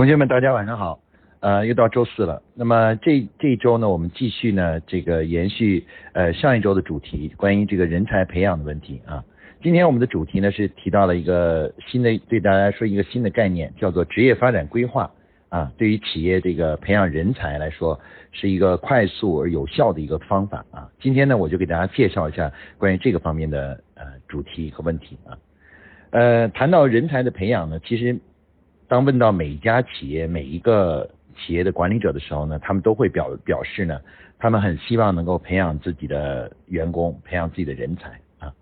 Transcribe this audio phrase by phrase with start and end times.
[0.00, 0.98] 同学们，大家晚上好。
[1.40, 2.42] 呃，又到周四了。
[2.54, 5.84] 那么这这一周呢，我们继续呢，这个延续
[6.14, 9.22] 呃上一周的主题，关于这个人才培养的问题啊。
[9.62, 15.10] 今天我们的主题呢是提到了一个新的，对大家说一个新的概念，叫做职业发展规划
[15.50, 15.70] 啊。
[15.76, 18.00] 对于企业这个培养人才来说，
[18.32, 20.88] 是一个快速而有效的一个方法啊。
[20.98, 25.36] 今天呢，我就给大家介绍一下关于这个方面的呃主题和问题啊。
[26.12, 28.18] 呃，谈到人才的培养呢，其实
[28.90, 34.00] 当问到每一家企业每一个企业的管理者的时候呢，他们都会表表示呢，
[34.36, 38.52] 他们很希望能够培养自己的员工，培养自己的人才啊。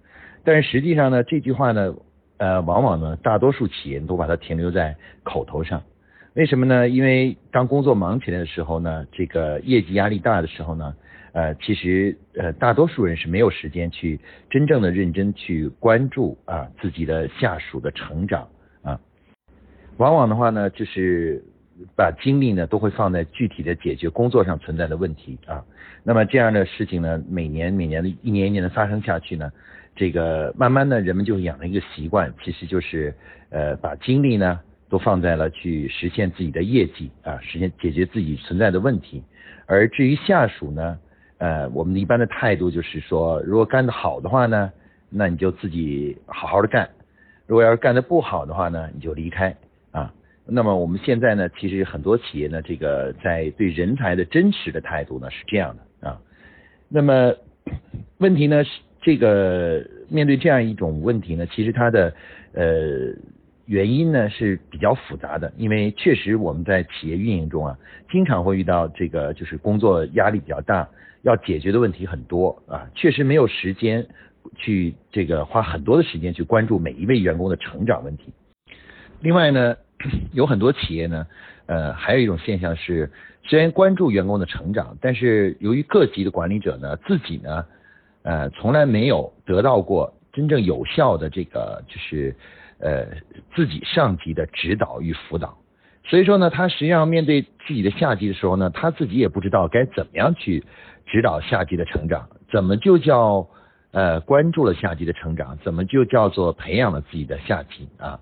[0.45, 1.95] 但是实际上呢，这句话呢，
[2.37, 5.83] 呃，往往呢，大多数企业都把它停留在口头上。
[6.35, 6.87] 为什么呢？
[6.91, 10.95] 因为当工作忙起来的时候呢，这个业绩压力大的时候呢，
[11.33, 18.47] 呃，其实呃，大多数人是没有时间去真正的认真去关注啊自己的下属的成长。
[19.99, 21.45] 往往的话呢，就是。
[21.95, 25.65] 把精力呢都会放在具体的解决工作上存在的问题啊，
[26.03, 29.49] 那么这样的事情呢，每年每年的一年一年的发生下去呢，
[29.95, 33.15] 这个慢慢的人们就养成一个习惯，其实就是
[33.51, 39.23] 呃把精力呢都放在了去实现自己的业绩啊，实现解决自己存在的问题，
[39.67, 40.99] 而至于下属呢，
[41.39, 44.73] 呃我们一般的态度就是说，如果干得好的话呢，
[45.11, 46.91] 那你就自己好好的干，
[47.47, 49.55] 如果要是干得不好的话呢，你就离开。
[50.51, 56.19] 那么我们现在呢，其实很多企业呢，这个在对人才的真实的态度呢是这样的啊。
[56.89, 57.35] 那么
[58.17, 62.15] 问题呢是这个面对这样一种问题呢，其实它的
[62.55, 63.13] 呃
[63.67, 67.79] 原因呢是比较复杂的，因为确实我们在企业运营中啊，
[68.11, 70.89] 经常会遇到这个就是工作压力比较大，
[71.21, 74.07] 要解决的问题很多啊，确实没有时间
[74.57, 78.33] 去这个花很多的时间去关注每一位员工的成长问题。
[79.21, 79.77] 另外呢。
[80.33, 81.27] 有很多企业呢，
[81.67, 83.11] 呃，还有一种现象是，
[83.43, 87.65] 虽然关注员工的成长，但是由于各级的管理者呢，自己呢，
[88.23, 92.37] 呃，从来没有得到过真正有效的这个就是
[92.79, 93.07] 呃
[93.57, 95.59] 自己上级的指导与辅导，
[96.05, 100.63] 所以说呢，他实际上面对自己的下级的时候呢，他自己也不知道该怎么样去
[101.07, 103.49] 指导下级的成长，怎么就叫
[103.91, 108.21] 呃关注了下级的成长，怎么就叫做培养了自己的下级啊？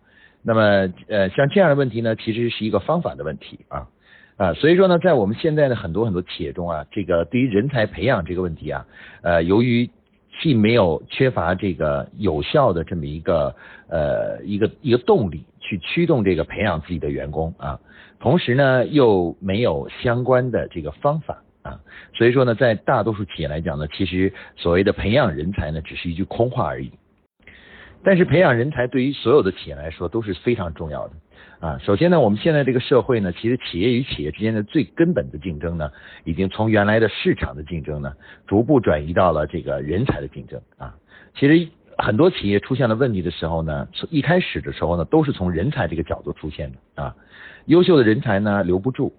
[0.48, 0.62] 那么，
[1.08, 3.88] 呃，像这样的问题呢，其实是一个方法的问题啊，
[4.36, 8.86] 啊，所以说呢，在我们现在的很多很多企业中啊，这个对于人才培养这个问题啊，
[9.22, 9.90] 呃，由于
[10.40, 13.56] 既没有缺乏这个有效的这么一个
[13.88, 17.80] 呃一个一个动力去驱动这个培养自己的员工啊，
[18.20, 21.80] 同时呢又没有相关的这个方法啊，
[22.14, 26.92] 所以说呢，在大多数企业来讲呢，其实所谓的培养人才呢，只是一句空话而已。
[28.06, 31.14] 但是培养人才对于所有的企业来说都是非常重要的
[31.58, 31.76] 啊。
[31.78, 35.90] 首先呢，我们现在这个社会呢，其实企业与企业之间的最根本的竞争呢，
[36.22, 38.12] 已经从原来的市场的竞争呢，
[38.46, 40.94] 逐步转移到了这个人才的竞争啊。
[41.34, 41.68] 其实
[41.98, 47.12] 很多企业出现了问题的时候呢，从一开始的时候呢，都是从人才这个角度出现的啊。
[47.64, 49.12] 优秀的人才呢留不住，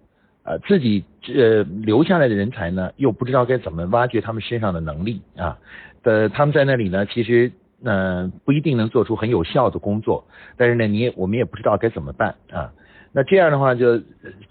[0.44, 1.04] 呃，自己
[1.36, 5.58] 呃留下来的人才呢，又不知道该怎么挖掘他们身上的能力啊。
[6.04, 7.52] 呃，他们在那里呢，其实。
[7.80, 10.26] 那不一定能做出很有效的工作，
[10.58, 12.72] 但是呢，你也我们也不知道该怎么办啊。
[13.14, 14.02] 那这样的话，就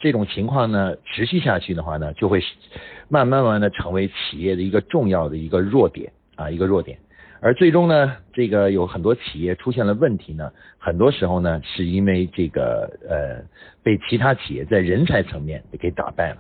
[0.00, 2.40] 这种情况呢，持续下去的话呢，就会
[3.08, 6.98] 慢慢慢的成为企业的一个重要的一个弱点啊，一个弱点。
[7.40, 13.44] 而最终呢，这个有很多企业出现了问题呢，很多时候呢，是因为这个呃，
[13.82, 16.38] 被其他企业在人才层面给打败了。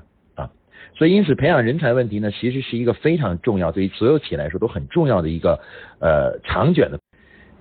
[0.96, 5.60] 所以，因此培养人才问题呢，其实是一个非常重要，对于所有企业来说都很重要的一个
[6.00, 6.98] 呃长卷的。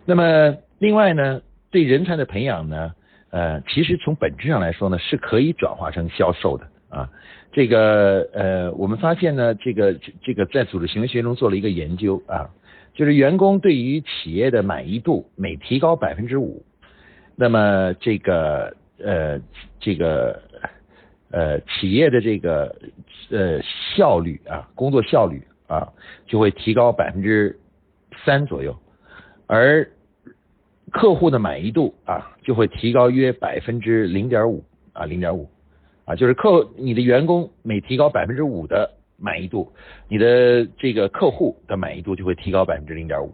[0.06, 2.94] 那么，另外呢，对人才的培养呢，
[3.31, 7.09] 呃，其实从本质上来说呢，是可以转化成销售的啊。
[7.51, 12.50] 这个呃，我们发现呢，这个这个在组织行为学中做了一个研究啊，
[12.94, 16.63] 就是员工对于企业的满意度每提高百分之五，
[17.35, 18.73] 那么这个
[19.03, 19.41] 呃
[19.81, 20.41] 这个。
[21.35, 22.73] 呃，企业的这个
[23.29, 25.91] 呃效率啊，工作效率啊，
[26.26, 27.59] 就会提高百分之
[28.23, 28.73] 三左右，
[29.46, 29.85] 而
[30.91, 35.49] 客户的满意度啊，就会提高约百分之零点五啊，零点五
[36.05, 39.73] 啊，就是客你的员工每提高百分之五的满意度，
[40.08, 43.34] 你的这个客户的满意度就会提高百分之零点五，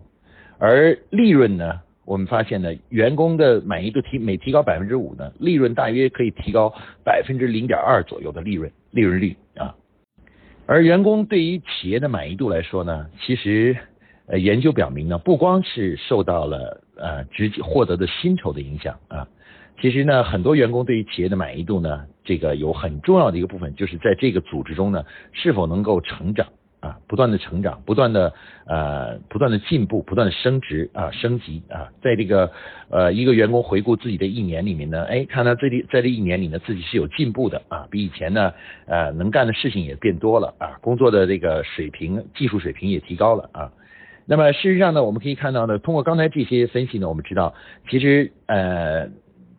[0.57, 1.80] 而利润呢？
[2.11, 6.73] 我们发现呢，员工的满意度提每提高百分之五呢，利润大约可以提高
[7.05, 9.73] 百分之零点二左右的利润利润率啊。
[10.65, 13.77] 而员工对于企业的满意度来说呢，其实
[14.25, 19.25] 呃研究表明呢，不光是受到了呃直接获得的薪酬的影响啊，
[19.79, 26.45] 其实呢，很多员工对于企业的满意度呢，这个有很重要的一个部分，就是在这个组织中呢，是否能够成长
[26.81, 28.33] 啊，不断的成长，不断的
[28.66, 32.51] 呃，不断的进步，不断的升职啊，升级啊，在这个
[32.89, 38.51] 呃一个员工回顾自己的一年里面呢，哎，看到这里在这一年里呢，自己是有进步的啊，比以前呢
[38.88, 43.72] 呃能干的事情也变多了啊，工作的这个水平、技术水平也提高了啊。
[44.25, 47.54] 那么事实上呢，我们可以看到呢，通过刚才这些分析呢，我们知道
[47.89, 49.07] 其实呃。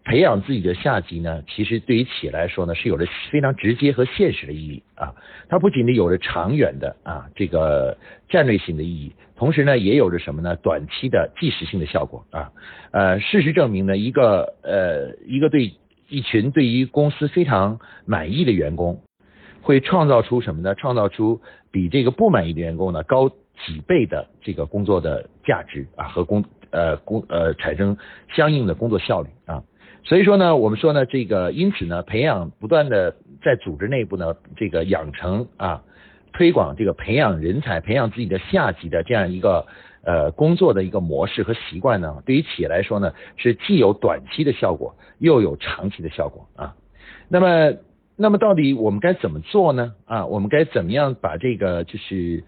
[0.05, 5.15] 培养自己的下级呢，其实对于企业来说呢，是有着非常直接和现实的意义啊。
[5.49, 7.97] 它不仅呢有着长远的啊这个
[8.29, 10.57] 战略性的意义，同时呢也有着什么呢？
[10.57, 12.51] 短期的即时性的效果啊。
[12.91, 15.73] 呃，事实证明呢，一个呃一个对
[16.09, 19.01] 一群对于公司非常满意的员工，
[19.63, 20.75] 会创造出什么呢？
[20.75, 21.41] 创造出
[21.71, 27.97] 比这个不满意的员工呢高几倍的这个工作的价值啊和工呃工呃产生
[28.35, 29.63] 相应的工作效率啊。
[30.05, 35.83] 所以说呢，我们说呢，这个因此呢，培养不断的在组织内部呢，这个养成啊，
[36.33, 39.65] 推广这个培养人才、培养自己的下级的这样一个
[40.05, 46.75] 呃工作的一个模式和习惯呢，对于企业来说呢，是既有短期的效果，又有长期的效果啊。
[47.29, 47.77] 那么，
[48.17, 49.95] 那么到底我们该怎么做呢？
[50.07, 52.43] 啊，我们该怎么样把这个就是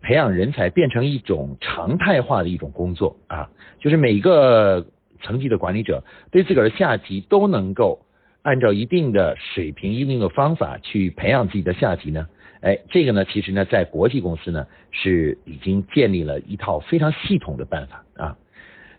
[0.00, 3.50] 培养人才变成一种常态化的一种工作啊？
[3.80, 4.86] 就是每个。
[5.22, 8.00] 层级的管理者对自个儿的下级都能够
[8.42, 12.26] 按照一定的水平、一定的方法去培养自己的下级呢？
[12.62, 18.36] 哎，这个呢，其实呢，在国际公司呢是已经建立了一套非常系统的办法啊。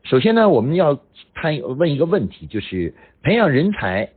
[0.03, 0.99] 首先呢，我们要
[1.35, 4.09] 谈问一个问题，就是培养人才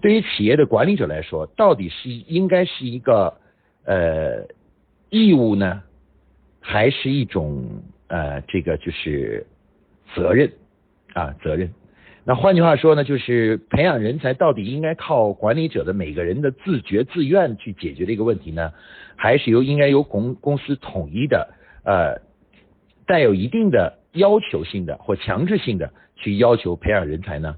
[0.00, 3.36] 对于企业的管理者来说，到底是应该是一个
[3.84, 4.46] 呃
[5.10, 5.82] 义务呢，
[6.60, 9.44] 还是一种呃这个就是
[10.14, 10.52] 责任？
[11.16, 11.72] 啊，责任。
[12.24, 18.70] 那换句话说呢，就是培养人才到底应该靠管理者的每个人的自觉自愿去解决这个问题呢，
[19.16, 21.48] 还是由应该由公公司统一的
[21.84, 22.20] 呃
[23.06, 27.56] 带有一定的要求性的或强制性的去要求培养人才呢？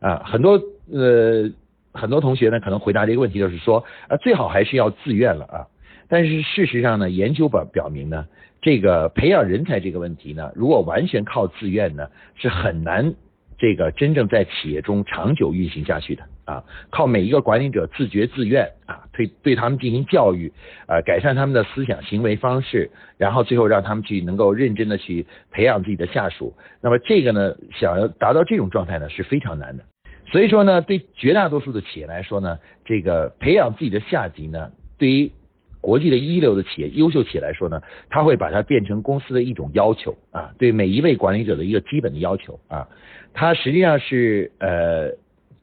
[0.00, 0.60] 啊，很多
[0.92, 1.50] 呃
[1.92, 5.66] 很多同学呢可能回答这个问题就是说啊最好还是要自愿了啊。
[6.10, 8.26] 但是事实上呢，研究表表明呢。
[8.60, 13.14] 这个培养人才这个问题呢，如果完全靠自愿呢，是很难
[13.56, 16.64] 这个真正在企业中长久运行下去的啊。
[16.90, 20.52] 靠每一个管理者自觉自愿啊，对对他们进行教育
[20.86, 26.54] 啊，改善他们的思想行为方式，然后最后让他们去能够认真的去培养自己的下属。
[26.80, 29.84] 那么这个呢，想要达到这种状态呢，是非常难的。
[30.30, 35.32] 所以说呢，对绝大多数的企业来说呢，这个培养自己的下级呢，对于
[35.80, 37.80] 国际的一流的企业、优秀企业来说呢，
[38.10, 42.88] 他会把它变成公司的一种要求啊，对每一位管理者的一个基本的要求啊，
[43.32, 45.12] 它实际上是呃，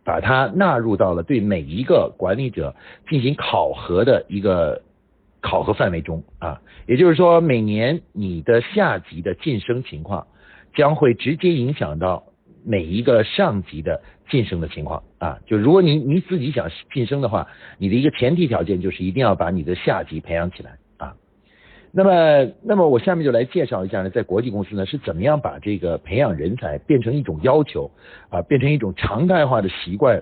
[0.03, 2.75] 把它纳入到了对每一个管理者
[3.09, 4.81] 进行考核的一个
[5.41, 10.27] 考核范围中啊，也就是说，每年你的下级的晋升情况
[10.73, 12.23] 将会直接影响到。
[12.67, 21.15] 每一个上级的晋升的情况啊，就如果你你自己想晋升的话，你的一个前提条件就是一定要把你的下级培养起来啊。
[21.91, 27.89] 那么，那么我下面就来介绍一下呢，在国际公司呢是怎么样把这个培养人才变成一种要求
[28.29, 30.21] 啊，变成一种常态化的习惯，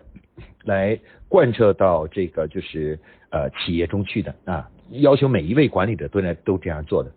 [0.64, 7.12] 来贯彻到这个就是呃企业中去的啊，要求每一位管理者都来都这样做的。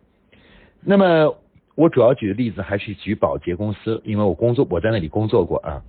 [0.82, 1.36] 那么。
[1.78, 5.84] 我主要举的例子还是举宝洁公司，因为我工作我在那里工作过啊。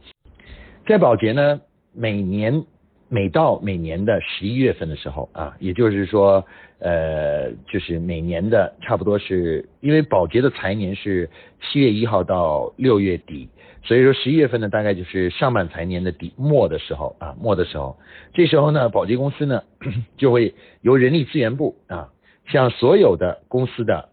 [0.88, 1.60] 在宝洁呢，
[1.94, 2.63] 每年
[3.10, 6.46] 每到每年的十一月份的时候啊，也就是说，
[6.79, 11.29] 呃，就是每年的差不多是因为宝洁的财年是
[11.62, 13.50] 七月一号到六月底，
[13.84, 17.98] 所以说十一月份呢，大概就是上半财年的底末的时候啊，末的时候，
[18.34, 19.62] 这时候呢，宝洁公司呢
[20.15, 22.10] 就会由人力资源部啊，
[22.48, 24.10] 向所有的公司的。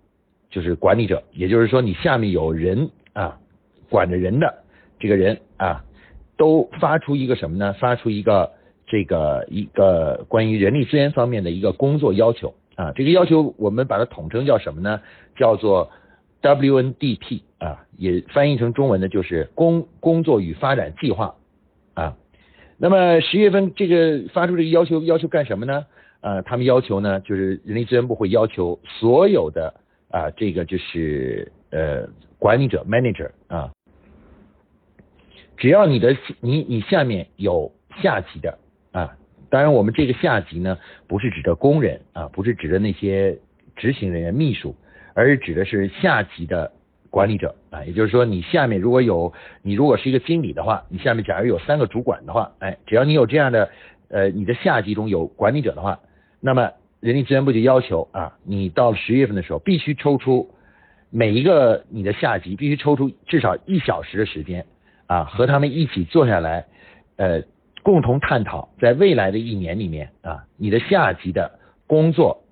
[0.50, 3.36] 就是管理者，也就是说你下面有人啊，
[3.90, 4.62] 管着人的
[5.00, 5.84] 这个人啊，
[6.36, 7.72] 都发出一个什么呢？
[7.74, 8.52] 发出一个
[8.86, 12.92] 这个一个关于人力资源方面的一个工作要求啊。
[12.92, 15.00] 这个要求我们把它统称叫什么呢？
[15.36, 15.90] 叫做
[16.42, 21.34] WNDP 啊，也翻译成中文的就是工工作与发展计划
[21.94, 22.16] 啊。
[22.76, 25.86] 那么十月份这个发出这个要求，要求干什么呢？
[26.20, 29.74] 啊，他们要求呢，就是人力资源部会要求所有的。
[30.10, 32.06] 啊，这个就是呃
[32.38, 33.72] 管理者 manager 啊，
[35.56, 38.58] 只要你的你你下面有下级的
[38.92, 39.16] 啊，
[39.50, 43.38] 当然我们这个下级呢不是指的工人啊，不是指的那些
[43.76, 44.75] 执行人员秘书，
[45.14, 46.73] 而是指的是下级的
[47.11, 49.32] 管理者啊，也就是说你下面如果有
[49.62, 53.70] 你如果是一个经理的话，你下面假如有三个主管的话，哎，只要你有这样的
[54.08, 56.00] 呃你的下级中有管理者的话，
[56.40, 60.50] 那么人力资源部就要求啊，你到十月份的时候必须抽出
[61.11, 64.66] 每一个你的下级必须抽出至少一小时的时间
[65.06, 66.66] 啊，和他们一起坐下来，
[67.16, 67.42] 呃，
[67.82, 72.44] 共同探讨在未来的一年里面啊，你的下级的工作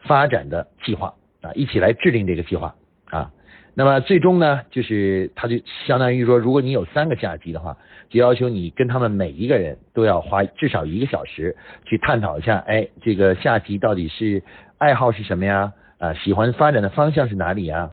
[0.00, 2.74] 发展的计划啊，一起来制定这个计划
[3.10, 3.32] 啊。
[3.74, 7.76] 那么最终呢，就是他就相当于说，如果你有三个下级的话，
[8.08, 14.42] 就要求你跟他们每一个人都要花至少一个小时去探讨一下，哎，这个下级到底是
[14.78, 15.74] 爱好是什么呀？
[15.98, 17.90] 啊，喜欢发展的方向是哪里呀？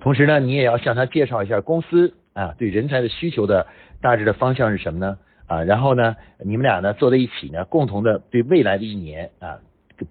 [0.00, 3.66] 同时呢，你也要向他介绍一下公司啊对人才的需求的
[4.00, 5.18] 大致的方向是什么呢？
[5.46, 9.58] 啊，然后呢，你们俩呢坐在一起呢，共同的对未来的一年啊，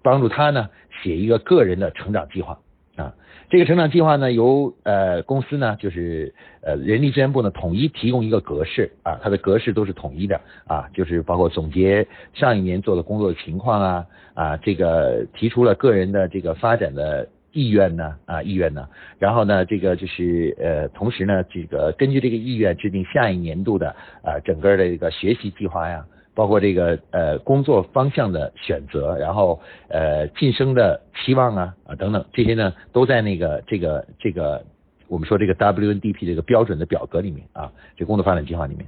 [0.02, 0.68] 帮助他呢
[1.02, 2.58] 写一个个人的成长计划。
[2.96, 3.14] 啊，
[3.48, 18.88] 这个成长计划呢，由呃公司呢，就是呃人力资源部呢统一提供一个格式啊，它的格式都是统一的啊，就是包括总结上一年做的工作情况啊啊，这个提出了个人的这个发展的意愿呢啊意愿呢，
[19.18, 23.88] 然后呢这个就是呃同时呢这个根据这个意愿制定下一年度的
[24.22, 26.04] 啊整个的一个学习计划呀。
[26.32, 34.64] 包括这个呃工作方向的选择，然后呃晋升的期望啊啊等等这些呢都在那个这个这个
[35.08, 38.86] 我们说这个 WNDP 这个标准的表格里面啊，这工作发展计划里面。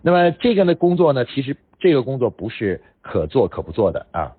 [0.00, 4.32] 那么这个呢工作呢，其实这个工作不是可做可不做的啊。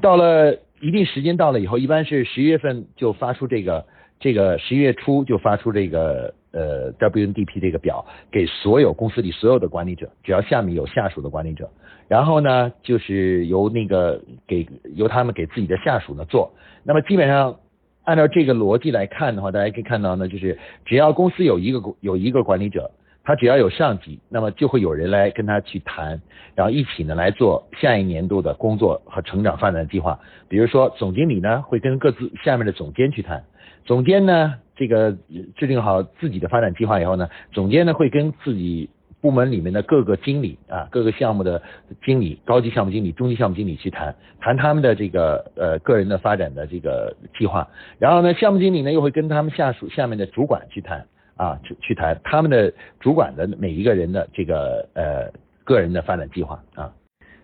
[0.00, 3.86] 到了一定时间到了以后，一般是十一月份就发出这个
[4.20, 6.34] 这个十一月初就发出这个。
[6.50, 11.70] 呃，WNDP 这个表给所有公司里所有的管理者，只要下面有下属的管理者，
[12.08, 14.66] 然后呢，就是由那个给
[14.96, 16.50] 由他们给自己的下属呢做。
[16.84, 17.60] 那么基本上
[18.02, 22.90] 按照这个逻辑来看的话，大家可以看到呢，就是只要公司有一个有一个管理者，
[23.24, 26.20] 他只要有上级，那么就会有人来跟他去谈，
[26.54, 30.18] 然后一起呢来做下一年度的工作和成长发展计划。
[30.48, 33.44] 比如说总经理呢会跟各自下面的总监去谈，
[33.84, 34.54] 总监呢。
[34.80, 35.10] 这个
[35.56, 38.88] 制定好自己的发展计划以后呢，总监呢会跟自己
[39.20, 41.60] 部门里面的各个经理啊，各个项目的
[42.04, 47.66] 经理、高级项目经理、中级项目经理去谈谈他们的这个呃个人的发展的这个计划，
[47.98, 51.04] 然后呢，项目经理呢又会跟他们下属下面的主管去谈
[51.38, 55.32] 啊，去去谈他们的主管的每一个人的这个呃
[55.64, 56.92] 个人的发展计划啊。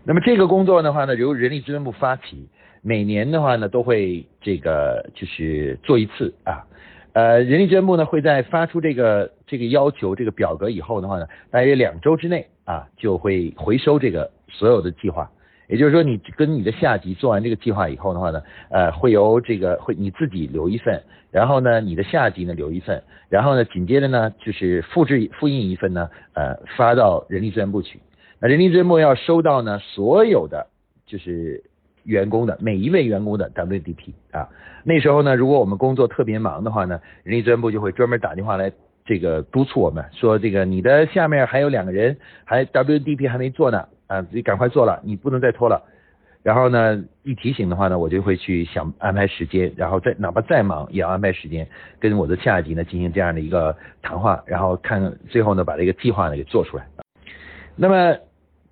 [0.04, 2.46] 那么这个工作的话呢，由人力资源部发起，
[2.82, 6.66] 每年的话呢都会这个就是做一次啊。
[7.14, 15.30] 呃，人力资源部呢会在发出这个这个要求这个表格以后的话呢，大约两周之内啊就会回收这个所有的计划。
[15.68, 28.00] 也就是说，你跟你的下级做完这个计划以后的话呢，呃，会由这个会你自己留一份，然后呢，你的下级呢留一份，然后呢，紧接着呢就是复制复印一份呢，呃，发到人力资源部去。
[28.40, 30.66] 那人力资源部要收到呢所有的
[31.06, 31.64] 就是。
[32.04, 34.46] 员工的每一位员工的 WDP 啊，
[34.84, 38.70] 那时候呢，如果我们工作特别忙的话呢，人力资源部就会专门打电话来
[39.06, 43.88] 这个督促我们，说这个你的下面还有两个人还 WDP 还没做呢
[44.30, 45.82] 你赶快做了，你不能再拖了。
[46.42, 51.66] 然后呢，一提醒的话呢，我就会去想安排时间，然后再哪怕再忙也要安排时间
[51.98, 56.86] 跟我的下级呢进行这样的一个谈话，然后看最后呢把这个计划呢给做出来。
[57.76, 58.16] 那么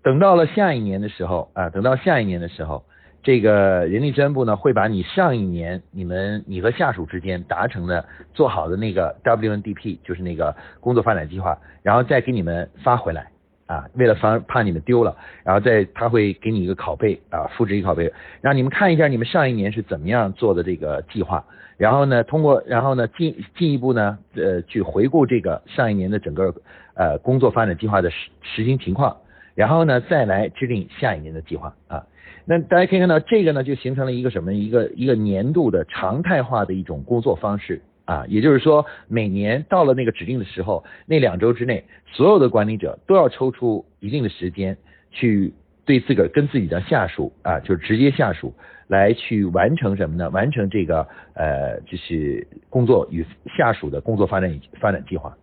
[0.03, 2.85] 等到了下一年的时候啊，等到下一年的时候。
[3.25, 13.29] 这个人力资源部呢，会把你上一年你们你和下属之间达成的做好的那个 WNDP，就是那个工作发展计划，然后再给你们发回来
[13.67, 13.85] 啊。
[13.95, 21.45] 为了防怕你们丢了，然后再他会给你一个拷贝啊，复制一个拷贝，让你们看一下你们上一年是怎么样做的这个计划。
[21.79, 26.55] 然后呢，通过然后呢进进一步呢呃去回顾这个上一年的整个
[26.95, 29.17] 呃工作发展计划的实实行情况，
[29.55, 32.05] 然后呢再来制定下一年的计划啊。
[32.45, 34.53] 那大家可以看到，这个呢就形成了一个什么？
[34.53, 37.81] 一个一个年度的常态化的一种工作方式
[38.13, 44.77] 啊，也就是说，每年到了那个指定的时候，那两周之内，所有的管理者都要抽出一定的时间，
[45.11, 45.55] 去
[45.87, 48.53] 对自个儿跟自己的下属啊，就是直接下属
[48.87, 50.29] 来去完成什么呢？
[50.29, 53.25] 完成这个呃，就是工作与
[53.57, 55.35] 下属的工作发展发展计划。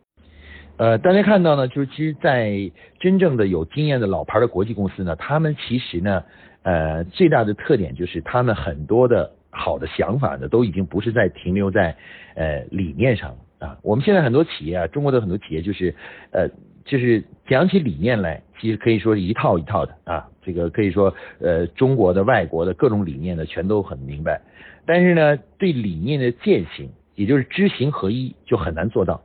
[0.77, 6.23] 呃，大家看到呢，就是其实，在真正的有经验的老牌的国际公司呢，他们其实呢。
[6.61, 11.95] 呃，最大的特点就是他们很多的好的想法呢，都已经不是在停留在
[12.35, 13.77] 呃理念上啊。
[13.83, 15.93] 我们现在很多企业啊，中国的很多企业就是
[16.31, 16.47] 呃，
[16.85, 20.25] 就是讲起理念来，其实可以说是一套一套的啊。
[20.41, 24.41] 这个可以说呃，中国的、外国的各种理念呢，全都很明白。
[24.85, 29.21] 但是呢，对理念的践行，也就是知行合一，就很难做到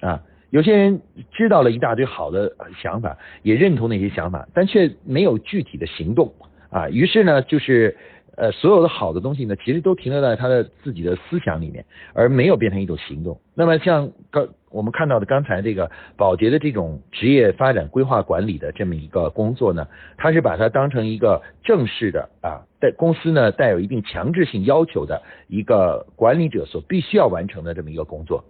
[0.00, 0.22] 啊。
[0.50, 1.00] 有些人
[1.32, 6.32] 知道了一大堆好的想法，也认同那些想法，但却没有具体的行动
[6.70, 6.88] 啊。
[6.88, 7.96] 于是呢，就是
[8.36, 13.38] 呃，所有的好的东西呢，其实都停留在他的自己的思想里面，而没有变成一种行动。
[13.54, 19.86] 那么像刚我们看到的刚才这个保洁的这种职业发展规划管理的这么一个工作呢，
[20.16, 28.44] 他是把它当成一个正式的啊，在公司呢带有一定强制性要求的一个管理者所必须要完成的这么一个工作。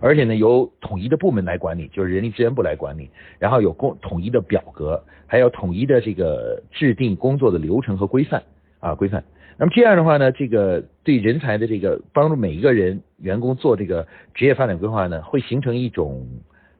[0.00, 8.42] 而且呢，由统一的部门来管理，就是人力资源部来管理，然后有共统一的表格，还有统一的这个制定工作的流程和规范
[8.82, 9.24] 啊规范。
[9.56, 16.26] 那么这样的话呢，这个对人才的这个帮助每一个人员工做这个职业发展规划呢，会形成一种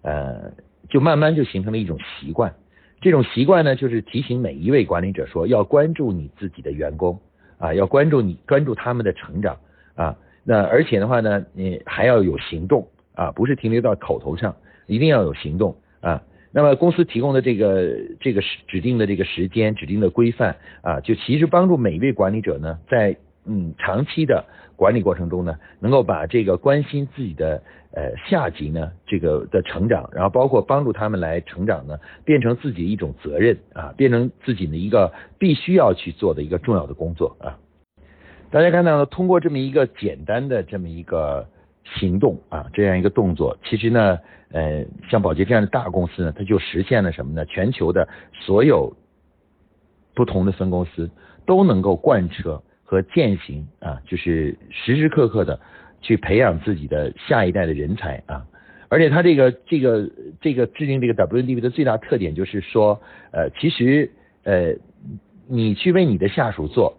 [0.02, 0.52] 呃，
[0.90, 2.52] 就慢慢就形成了一种习惯。
[3.00, 7.18] 这种习惯呢，就是提醒每一位管理者说，要关注你自己的员工
[7.56, 9.56] 啊，要关注你关注他们的成长
[9.94, 10.14] 啊。
[10.44, 12.86] 那而且的话呢，你还要有行动。
[13.14, 14.56] 啊，不是停留到口头上，
[14.86, 15.76] 一定要有行动。
[16.54, 23.16] 那么公司提供的这个这个指定的这个时间、指定的规范啊，就其实帮助每一位管理者呢，在
[23.46, 24.44] 嗯长期的
[24.76, 37.56] 管理过程中呢，能够把这个关心自己的呃下级呢这个的成长，然后包括帮助他们来成长呢，变成自己一种责任啊，变成自己的一个必须要去做的一个重要的工作啊。
[38.50, 41.48] 大家看到呢，通过这么一个简单的这么一个。
[41.84, 44.18] 行动啊，这样一个动作，其实呢，
[44.50, 47.44] 呃，像宝洁这样的大公司呢，它就实现了什么呢？
[47.46, 48.94] 全球的所有
[50.14, 51.10] 不同的分公司
[51.44, 55.58] 都能够贯彻和践行啊，就是时时刻刻的
[56.00, 58.46] 去培养自己的下一代的人才啊。
[58.88, 60.10] 而且它这个这个
[60.40, 63.00] 这个制定这个 WDP 的最大特点就是说，
[63.32, 64.10] 呃，其实
[64.44, 64.74] 呃，
[65.48, 66.98] 你去为你的下属做，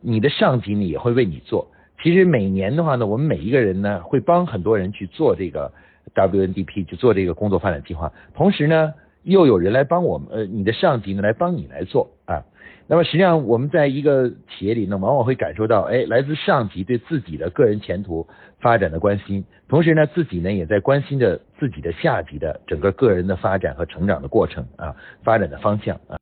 [0.00, 1.70] 你的上级呢也会为你做。
[2.02, 5.72] 其实每年的话呢，我们每一个人呢会帮很多人去做这个
[6.14, 8.12] WNDP，就做这个工作发展计划。
[8.34, 12.44] 同时呢，又有人来帮我们，呃，你的上级呢来帮你来做啊。
[12.90, 18.26] 那么实际上我们在一个企业里呢，往往会感受到，哎，来自上级对自己的个人前途
[18.60, 26.16] 发展的关心，同时呢，自己呢也在关心着自己的下级的整个个人的发展和成长的过程啊，发展的方向啊。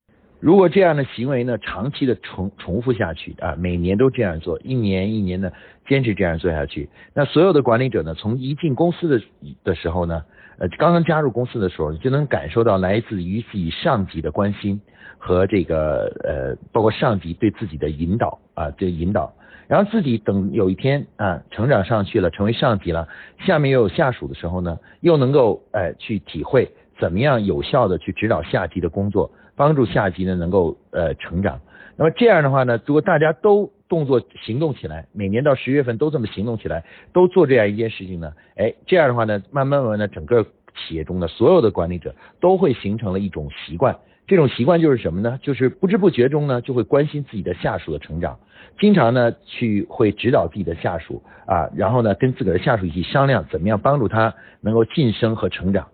[0.47, 5.53] 如果这样的行为呢，长期的重重复下去啊，每年都这样做，一年一年的
[5.89, 9.21] 坚持这样做下去，那所有的管理者呢，从一进公司的
[9.65, 10.23] 的时候呢，
[10.59, 14.81] 呃，刚刚加入公司的时候，你就能感受到来自于自己上级的关心
[15.19, 19.35] 和这个呃，包括上级对自己的引导啊，这引导，
[19.67, 23.09] 然后自己等有一天啊，成长上去了，成为上级了，
[23.45, 29.31] 下面又有下属的时候呢，又能够哎去体会怎么样有效的去指导下级的工作。
[29.59, 31.59] 帮助下级呢能够呃成长，
[31.97, 40.45] 那么这样的话呢，如果大家都动作行动起来，每年到十月份都这么行动起来，都做这样一件事情呢，哎，这样的话呢，慢慢慢慢的整个
[40.77, 45.39] 企业中的所有的管理者都会形成了一种习惯，这种习惯就是什么呢？
[45.41, 48.39] 就是不知不觉中呢就会关心自己的下属的成长，
[48.79, 55.89] 经常呢去会指导自己的下属啊，然后呢跟自个儿的下属一起商量怎么样帮助他能够晋升和成长，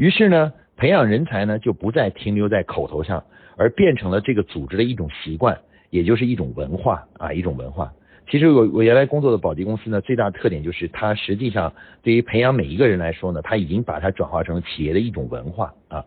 [0.00, 0.52] 于是呢。
[0.80, 3.22] 培养人才呢，就不再停留在口头上，
[3.58, 5.54] 而变成了这个组织的一种习惯，
[5.90, 7.92] 也就是一种文化啊，一种文化。
[8.30, 11.70] 其实我我原来工作的宝洁公司呢，最大的特点就是它实际上
[12.02, 16.02] 对于培养每一个人来说呢，它已经把它转化成企业的一种文化啊。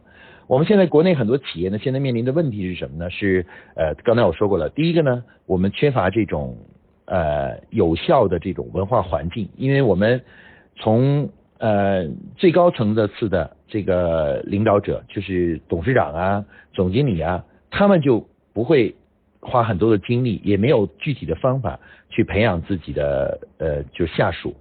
[0.48, 3.12] 我们现在国内很多企业呢，现在面临的问题是什么呢？
[3.12, 6.58] 是呃，刚才我说过了，第一个呢，我们缺乏这种
[7.06, 10.20] 呃有效的这种文化环境，因为我们
[10.78, 11.30] 从
[11.60, 13.56] 呃最高层的次的。
[13.74, 18.96] 这个领导者就是董事长啊、总经理啊，他们就不会
[19.42, 24.56] 花很多的精力，也没有具体的方法去培养自己的呃就下属。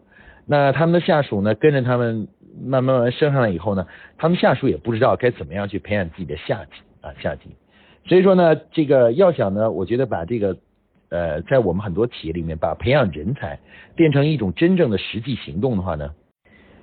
[0.47, 2.27] 那他们的下属呢，跟着他们
[2.59, 6.71] 慢慢慢升上来以后呢，他们下属也不知道该怎么样去培养自己的下级
[7.03, 7.51] 啊下级。
[8.07, 10.57] 所以说呢，这个要想呢，我觉得把这个
[11.11, 13.61] 呃在我们很多企业里面把培养人才
[13.95, 16.13] 变成一种真正的实际行动的话呢，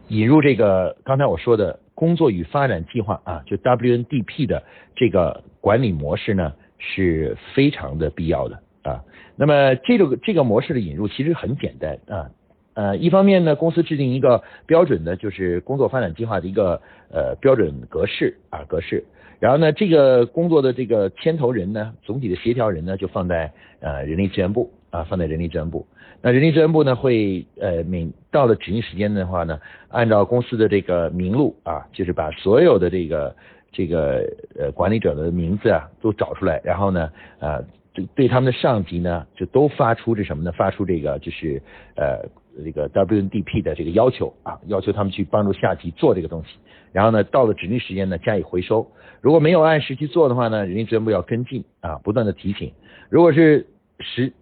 [0.09, 1.79] 引入这个刚才我说的。
[1.99, 4.63] 工作与发展计划啊，就 WNDP 的
[4.95, 9.03] 这个管理模式呢，是非常的必要的啊。
[9.35, 12.31] 那么这个这个模式的引入其实很简单啊。
[12.73, 19.03] 呃，一方面呢，公司制定一个标准的，就是工作发展计划的一个呃标准格式啊格式。
[19.41, 25.85] 然后呢，这个工作的这个牵头人呢，总体的协调人呢，就放在呃人力资源部啊，放在人力资源部。
[26.21, 33.35] 那人力资源部呢，会呃每到了指定时间的话呢，按照公司的这个名录啊，就是把所有的这个
[33.71, 34.25] 这个
[34.57, 37.61] 呃管理者的名字啊都找出来，然后呢啊
[37.93, 40.51] 对对他们的上级呢就都发出这什么呢？
[40.51, 41.61] 发出这个就是
[41.95, 42.27] 呃
[42.65, 46.57] 这个 WNDP 的这个要求啊，要求他们去帮助下级做这个东西，
[46.91, 48.85] 然后呢，到了指定时间呢加以回收。
[49.21, 52.73] 如果没有按时去做的话呢，人力资源部要跟进啊，不断的提醒。
[53.09, 53.65] 如果是
[53.99, 54.33] 实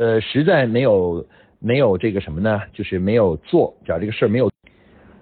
[0.00, 1.26] 呃实在没有
[1.58, 4.50] 没有这个什么呢，就是没有做，假如这个事儿没有，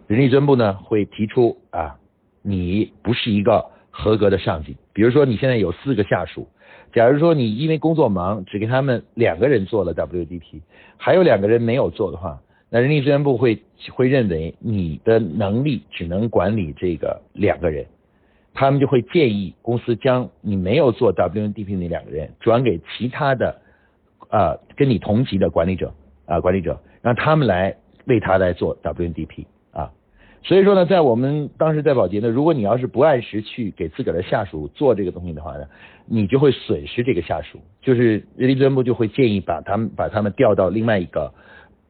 [0.06, 1.98] 人力资源部呢会提出啊，
[2.42, 4.76] 你不是一个合格的上级。
[4.92, 6.46] 比如说你现在有四个下属。
[6.92, 10.62] 假如说你因为工作忙，只给他们两个人做了 WDP，
[10.96, 13.60] 还有两个人没有做的话，那人力资源部会
[13.92, 17.84] 会认为你的能力只能管理这个两个人，
[18.54, 23.60] 他们就会建议公司将你没有做 WDP 那两个人转给其他的
[24.28, 25.92] 啊跟你同级的管理者
[26.26, 29.90] 啊管理者，让他们来为他来做 WNDP 啊。
[30.42, 35.66] 所以说呢，在我们当时在保洁呢，如果你要是不按时去给自个儿的下属做这个东西的话呢，
[36.06, 41.32] 你就会损失这个下属，就是人力资源部就会建议把他们把他们调到另外一个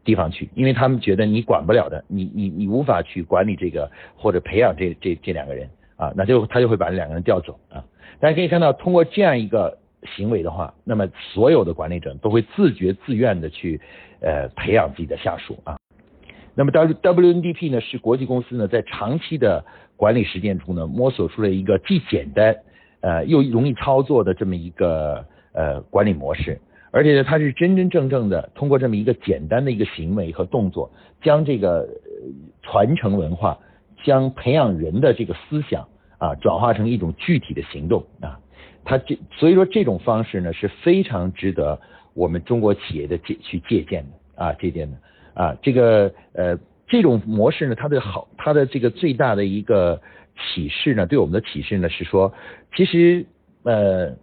[0.04, 7.84] 地方去，因为他们觉得你管不了的，你你你无法去管理这个或者培养这这这两个人啊，那就他就会把这两个人调走啊。
[8.18, 9.78] 大家可以看到，通过这样一个
[10.16, 13.80] 行为的话，那么所有的管理者都会自觉自愿的去
[14.20, 15.76] 呃培养自己的下属啊。
[16.54, 19.64] 那么 W WNDP 呢是国际公司呢在长期的
[19.96, 22.56] 管理实践中呢摸索出了一个既简单
[23.00, 30.90] 呃又容易操作的这么一个呃管理模式，而且呢它是真真正正的通过这么一个简单的一个行为和动作，
[31.22, 31.88] 将这个
[32.62, 33.58] 传承文化，
[34.04, 35.86] 将培养人的这个思想
[36.18, 38.40] 啊转化成一种具体的行动啊，
[38.88, 41.78] 他这所以说这种方式呢是非常值得
[42.14, 44.96] 我们中国企业的借去借鉴的啊借鉴的。
[45.34, 50.00] 啊，这个呃，这种模式呢，它的好，它的这个最大的一个
[50.36, 52.32] 启示呢，对我们的启示呢是说，
[52.74, 53.24] 其实
[53.62, 54.16] 呃，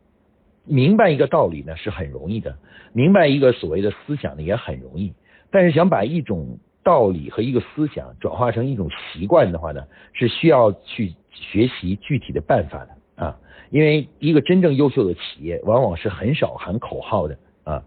[0.65, 2.57] 明白一个道理呢是很容易的，
[2.91, 5.13] 明白一个所谓的思想呢也很容易，
[5.51, 13.37] 但是想把一种道理和一个思想转化成一种习惯的话呢，是需要去学习具体的办法的啊，
[13.75, 17.83] 因为一个真正优秀的企业往往是很少喊口号的啊。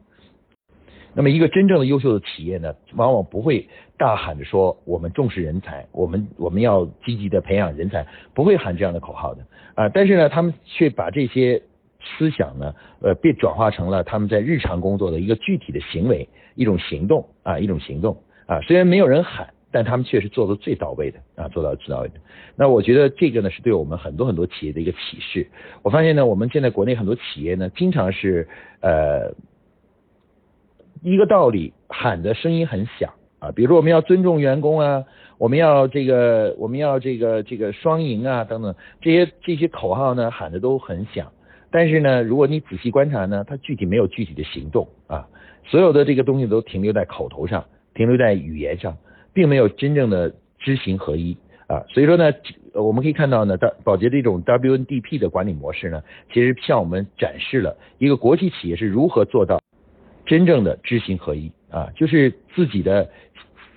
[1.14, 9.42] 那么，一个真正的优秀的企业呢，往往不会大喊着说“我们重视人才，我们我们要积极的培养人才”，不会喊这样的口号的
[9.76, 9.88] 啊。
[9.88, 11.62] 但是呢，他们却把这些
[12.02, 18.60] 思想呢，呃，被转化成了他们在日常工作的一个具体的行为，一种行动啊，一种行动啊。
[18.60, 22.14] 虽然没有人喊，但他们却是做的最到位的啊，做到最到位的。
[22.56, 25.46] 那我觉得这个呢，是对我们很多很多企业的一个启示。
[25.82, 28.48] 我发现呢，我们现在国内很多企业呢，经常是
[28.80, 29.34] 呃。
[31.00, 35.04] 一个道理喊的声音很响啊，比如说我们要尊重员工啊，
[35.38, 41.30] 我们要这个我们要这个这个双赢啊等等这些这些口号呢喊的都很响，
[41.70, 45.28] 但是呢，如果你仔细观察呢，它具体没有具体的行动啊，
[45.64, 48.96] 所有的这个东西都停留在口头上，停留在语言上，
[49.38, 51.36] 并没有真正的知行合一
[51.68, 52.32] 啊，所以说呢，
[52.74, 59.62] 我们可以看到呢，的宝洁这种 WNDP 的管理模式呢，其实向我们展示了一个国际企业是如何做到。
[60.26, 63.08] 真正的知行合一啊，就是自己的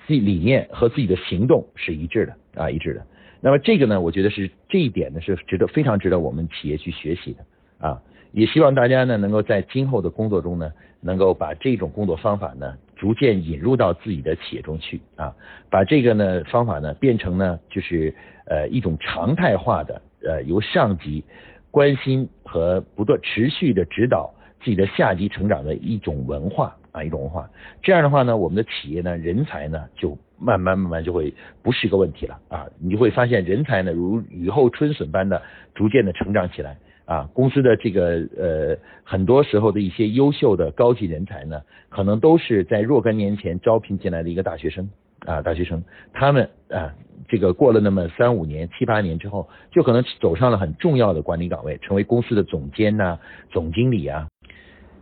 [0.07, 3.05] 理念和自己的行动是一致的啊，一致的。
[3.39, 8.01] 那么这个呢，我觉得是这一点呢是值得非常值得我们企业去学习的啊。
[8.31, 10.71] 也希望大家呢能够在今后的工作中呢，
[11.01, 15.33] 能够把这种工作方法呢逐渐引入到自己的企业中去啊，
[15.71, 18.13] 把这个呢方法呢变成呢就是
[18.45, 21.23] 呃一种常态化的呃由上级
[21.71, 24.31] 关心和不断持续的指导。
[24.63, 27.49] 自己的下级成长的一种文化啊，一种文化。
[27.81, 31.33] 这样的话呢，我们的企业呢，人才呢，就慢慢慢慢就会
[31.63, 32.67] 不是一个问题了啊。
[32.77, 35.41] 你就会发现，人才呢，如雨后春笋般的
[35.73, 36.77] 逐渐的成长起来
[37.11, 37.29] 啊。
[37.33, 44.89] 公司的这个呃，很多时候的一些优秀的高级人才呢，可能都是在若干年前招聘进来的一个大学生
[45.25, 46.93] 啊，大学生，他们啊。
[47.27, 53.19] 这个过了那么三五年、七八年之后，就可能走上了很重要的管理岗位，成为公司的总监呐、
[53.51, 54.27] 总经理啊。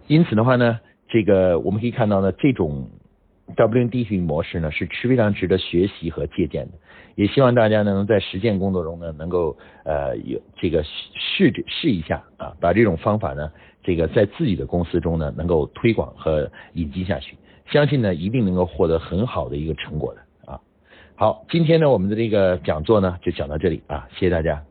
[0.05, 2.87] 因此的话呢，这个我们可以看到呢，这种
[3.55, 6.73] WND 模式呢是非常值得学习和借鉴的。
[7.19, 9.53] 也希望大家呢能在实践工作中呢能够
[9.83, 13.51] 呃有这个试着试一下啊，把这种方法呢
[13.83, 17.35] 这个在自己的公司中呢能够推广和引进下去，
[17.69, 20.61] 相信呢一定能够获得很好的一个成果的啊。
[21.15, 24.68] 好，今天呢，我们的这个讲座呢，就讲到这里啊，谢谢大家。